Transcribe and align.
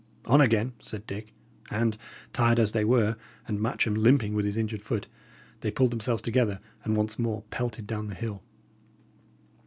"On 0.25 0.41
again," 0.41 0.73
said 0.81 1.05
Dick; 1.05 1.31
and, 1.69 1.95
tired 2.33 2.57
as 2.57 2.71
they 2.71 2.83
were, 2.83 3.17
and 3.47 3.59
Matcham 3.61 3.93
limping 3.93 4.33
with 4.33 4.45
his 4.45 4.57
injured 4.57 4.81
foot, 4.81 5.05
they 5.59 5.69
pulled 5.69 5.91
themselves 5.91 6.23
together, 6.23 6.59
and 6.83 6.97
once 6.97 7.19
more 7.19 7.43
pelted 7.51 7.85
down 7.85 8.07
the 8.07 8.15
hill. 8.15 8.41